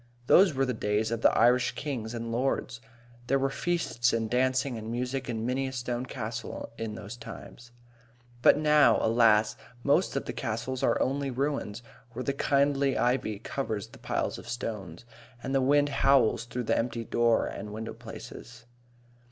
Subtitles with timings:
[0.25, 2.81] Those were the days of the Irish kings and lords.
[3.27, 7.71] There were feasts and dancing and music in many a stone castle in those times.
[8.41, 11.83] But now, alas, most of the castles are only ruins,
[12.13, 15.05] where the kindly ivy covers the piles of stones,
[15.43, 18.65] and the wind howls through the empty door and window places.